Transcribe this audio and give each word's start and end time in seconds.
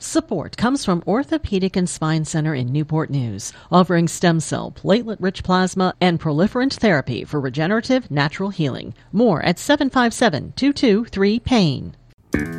Support 0.00 0.56
comes 0.56 0.84
from 0.84 1.02
Orthopedic 1.08 1.76
and 1.76 1.88
Spine 1.88 2.24
Center 2.24 2.54
in 2.54 2.70
Newport 2.70 3.10
News, 3.10 3.52
offering 3.72 4.06
stem 4.06 4.38
cell, 4.38 4.70
platelet 4.70 5.16
rich 5.18 5.42
plasma, 5.42 5.92
and 6.00 6.20
proliferant 6.20 6.74
therapy 6.74 7.24
for 7.24 7.40
regenerative 7.40 8.08
natural 8.08 8.50
healing. 8.50 8.94
More 9.10 9.42
at 9.42 9.58
757 9.58 10.52
223 10.54 11.40
PAIN. 11.40 11.96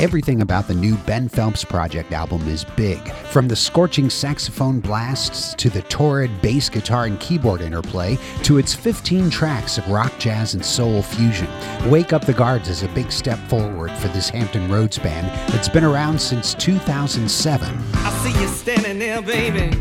Everything 0.00 0.42
about 0.42 0.68
the 0.68 0.74
new 0.74 0.96
Ben 0.98 1.28
Phelps 1.28 1.64
Project 1.64 2.12
album 2.12 2.46
is 2.48 2.64
big, 2.76 3.00
from 3.30 3.48
the 3.48 3.56
scorching 3.56 4.10
saxophone 4.10 4.80
blasts 4.80 5.54
to 5.54 5.70
the 5.70 5.82
torrid 5.82 6.30
bass 6.42 6.68
guitar 6.68 7.06
and 7.06 7.18
keyboard 7.20 7.62
interplay 7.62 8.18
to 8.42 8.58
its 8.58 8.74
15 8.74 9.30
tracks 9.30 9.78
of 9.78 9.88
rock, 9.88 10.12
jazz, 10.18 10.54
and 10.54 10.64
soul 10.64 11.02
fusion. 11.02 11.48
Wake 11.90 12.12
Up 12.12 12.26
the 12.26 12.34
Guards 12.34 12.68
is 12.68 12.82
a 12.82 12.88
big 12.88 13.10
step 13.10 13.38
forward 13.48 13.90
for 13.92 14.08
this 14.08 14.28
Hampton 14.28 14.70
Roads 14.70 14.98
band 14.98 15.26
that's 15.50 15.68
been 15.68 15.84
around 15.84 16.20
since 16.20 16.54
2007. 16.54 17.78
I 17.94 18.10
see 18.22 18.40
you 18.40 18.48
standing 18.48 18.98
there, 18.98 19.22
baby. 19.22 19.74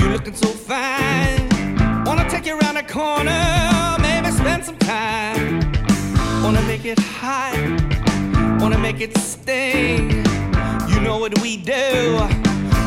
You 0.00 0.08
looking 0.08 0.34
so 0.34 0.48
fine. 0.48 1.48
Wanna 2.04 2.28
take 2.30 2.46
you 2.46 2.58
around 2.58 2.72
corner, 2.88 3.96
maybe 4.00 4.30
spend 4.30 4.64
some 4.64 4.76
time. 4.76 5.60
Wanna 6.42 6.62
make 6.62 6.84
it 6.84 6.98
high 6.98 7.91
wanna 8.62 8.78
make 8.78 9.00
it 9.00 9.16
sting. 9.18 10.24
You 10.88 11.00
know 11.00 11.18
what 11.18 11.36
we 11.42 11.56
do 11.56 12.16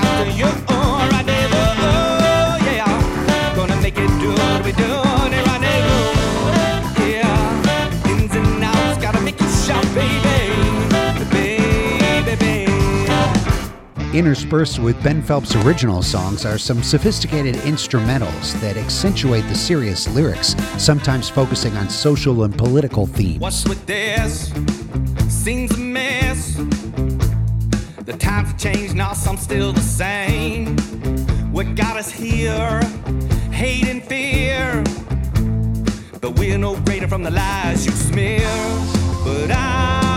Interspersed 14.13 14.79
with 14.79 15.01
Ben 15.01 15.21
Phelps' 15.21 15.55
original 15.55 16.01
songs 16.01 16.45
are 16.45 16.57
some 16.57 16.83
sophisticated 16.83 17.55
instrumentals 17.63 18.59
that 18.59 18.75
accentuate 18.75 19.47
the 19.47 19.55
serious 19.55 20.05
lyrics, 20.09 20.53
sometimes 20.77 21.29
focusing 21.29 21.77
on 21.77 21.89
social 21.89 22.43
and 22.43 22.57
political 22.57 23.07
themes. 23.07 23.39
What's 23.39 23.65
with 23.65 23.85
this? 23.85 24.51
Seems 25.29 25.71
a 25.71 25.77
mess. 25.77 26.55
The 28.03 28.17
times 28.19 28.49
have 28.49 28.59
changed, 28.59 28.95
now 28.95 29.13
some 29.13 29.37
still 29.37 29.71
the 29.71 29.79
same. 29.79 30.75
What 31.53 31.75
got 31.75 31.95
us 31.95 32.11
here? 32.11 32.81
Hate 33.49 33.87
and 33.87 34.03
fear. 34.03 34.83
But 36.19 36.37
we're 36.37 36.57
no 36.57 36.77
greater 36.81 37.07
from 37.07 37.23
the 37.23 37.31
lies 37.31 37.85
you 37.85 37.93
smear. 37.93 38.49
But 39.23 39.51
I 39.51 40.10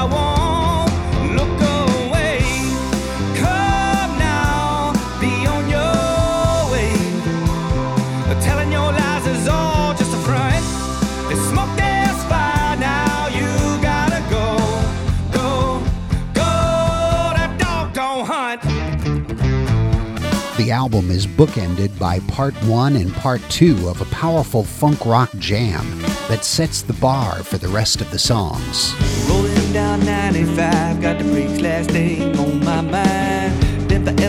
album 20.75 21.09
is 21.11 21.25
bookended 21.25 21.97
by 22.01 22.19
part 22.37 22.55
one 22.65 22.97
and 22.97 23.15
part 23.15 23.41
two 23.49 23.89
of 23.89 24.01
a 24.01 24.05
powerful 24.07 24.65
funk 24.65 25.07
rock 25.07 25.31
jam 25.39 25.87
that 26.29 26.45
sets 26.45 26.83
the 26.83 26.93
bar 26.95 27.45
for 27.45 27.59
the 27.59 27.69
rest 27.69 28.01
of 28.01 28.11
the 28.11 28.19
songs. 28.19 28.93
Rolling 29.29 29.73
down 29.73 30.05
95, 30.05 31.01
got 31.01 31.19
the 31.19 31.25
brakes 31.25 31.61
last 31.61 31.91
thing 31.91 32.37
on 32.39 32.65
my 32.65 32.81
mind. 32.81 33.65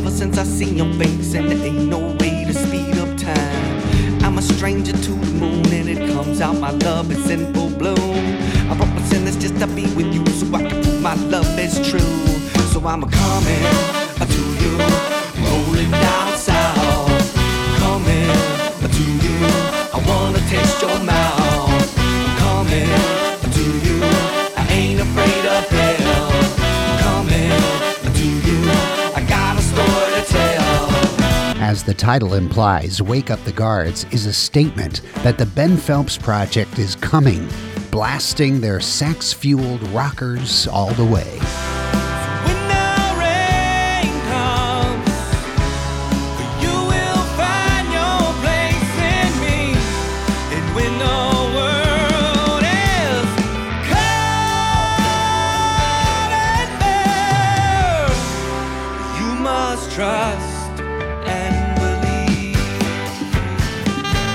Since 0.06 0.38
I 0.38 0.44
seen 0.44 0.78
your 0.78 0.94
face, 0.94 1.34
and 1.34 1.50
there 1.52 1.66
ain't 1.66 1.90
no 1.90 2.00
way 2.20 2.46
to 2.46 2.54
speed 2.54 2.98
up 2.98 3.18
time. 3.18 4.24
I'm 4.24 4.38
a 4.38 4.42
stranger 4.42 4.94
to 4.94 5.12
the 5.12 5.34
moon, 5.40 5.66
and 5.74 5.90
it 5.90 6.14
comes 6.14 6.40
out 6.42 6.58
my 6.58 6.72
love 6.72 7.12
in 7.12 7.54
full 7.54 7.70
bloom. 7.70 7.98
I 8.70 8.76
brought 8.78 8.94
my 8.96 9.02
sinners 9.04 9.36
just 9.36 9.58
to 9.60 9.68
be 9.68 9.84
with 9.96 10.14
you, 10.14 10.26
so 10.28 10.46
I 10.56 10.70
can 10.70 10.84
prove 10.84 11.02
my 11.02 11.16
love 11.16 11.60
is 11.60 11.76
true. 11.90 12.00
So 12.72 12.86
I'm 12.88 13.04
a 13.04 13.10
coming 13.10 13.64
to 14.34 14.42
you, 14.62 14.78
Coming 17.80 18.30
I 19.94 20.04
wanna 20.08 20.40
taste 20.50 20.82
your 20.82 21.00
mouth. 21.04 21.96
Coming 22.40 22.90
to 23.54 23.64
you, 23.86 24.00
I 24.58 24.68
ain't 24.72 25.02
afraid 25.02 25.46
of 25.46 25.68
hell. 25.70 26.32
Coming 27.00 27.52
I 29.16 29.22
got 29.28 29.58
a 29.58 29.62
story 29.62 30.22
to 30.22 30.26
tell. 30.32 30.90
As 31.62 31.84
the 31.84 31.94
title 31.94 32.34
implies, 32.36 33.02
Wake 33.02 33.30
Up 33.32 33.44
the 33.44 33.52
Guards 33.52 34.06
is 34.12 34.26
a 34.26 34.34
statement 34.34 35.02
that 35.24 35.38
the 35.38 35.46
Ben 35.46 35.78
Phelps 35.78 36.18
Project 36.18 36.80
is 36.80 36.96
coming, 36.96 37.48
blasting 37.92 38.62
their 38.62 38.80
sax 38.80 39.34
fueled 39.34 39.82
rockers 39.90 40.68
all 40.68 40.94
the 40.94 41.06
way. 41.06 41.40
Trust 60.06 60.82
and 61.26 61.76
believe. 61.80 62.56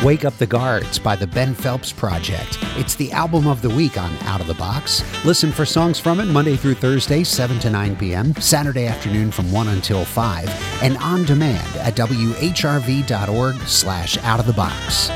Wake 0.04 0.24
Up 0.24 0.36
the 0.38 0.46
Guards 0.46 0.98
by 0.98 1.14
the 1.14 1.28
Ben 1.28 1.54
Phelps 1.54 1.92
Project. 1.92 2.58
It's 2.76 2.96
the 2.96 3.12
album 3.12 3.46
of 3.46 3.62
the 3.62 3.70
week 3.70 3.96
on 3.96 4.10
Out 4.22 4.40
of 4.40 4.48
the 4.48 4.54
Box. 4.54 5.04
Listen 5.24 5.52
for 5.52 5.64
songs 5.64 6.00
from 6.00 6.18
it 6.18 6.24
Monday 6.24 6.56
through 6.56 6.74
Thursday, 6.74 7.22
7 7.22 7.60
to 7.60 7.70
9 7.70 7.94
p.m., 7.94 8.34
Saturday 8.40 8.88
afternoon 8.88 9.30
from 9.30 9.52
1 9.52 9.68
until 9.68 10.04
5, 10.04 10.82
and 10.82 10.96
on 10.96 11.24
demand 11.24 11.76
at 11.76 11.94
whrv.org 11.94 13.56
slash 13.60 14.18
out 14.24 14.40
of 14.40 14.46
the 14.46 14.52
box. 14.52 15.08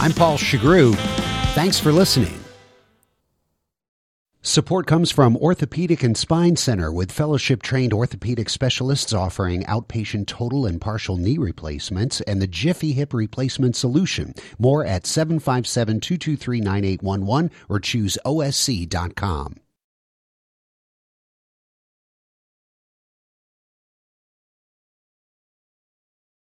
I'm 0.00 0.12
Paul 0.14 0.38
Shugrue. 0.38 0.94
Thanks 1.52 1.78
for 1.78 1.92
listening. 1.92 2.37
Support 4.48 4.86
comes 4.86 5.10
from 5.10 5.36
Orthopedic 5.36 6.02
and 6.02 6.16
Spine 6.16 6.56
Center 6.56 6.90
with 6.90 7.12
fellowship 7.12 7.62
trained 7.62 7.92
orthopedic 7.92 8.48
specialists 8.48 9.12
offering 9.12 9.62
outpatient 9.64 10.26
total 10.26 10.64
and 10.64 10.80
partial 10.80 11.18
knee 11.18 11.36
replacements 11.36 12.22
and 12.22 12.40
the 12.40 12.46
Jiffy 12.46 12.92
Hip 12.92 13.12
Replacement 13.12 13.76
Solution. 13.76 14.32
More 14.58 14.86
at 14.86 15.06
757 15.06 16.00
223 16.00 16.62
9811 16.62 17.50
or 17.68 17.78
choose 17.78 18.16
OSC.com. 18.24 19.56